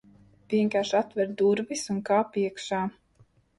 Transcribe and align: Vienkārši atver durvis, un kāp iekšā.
Vienkārši 0.53 0.95
atver 1.01 1.35
durvis, 1.43 1.85
un 1.97 2.01
kāp 2.11 2.43
iekšā. 2.47 2.83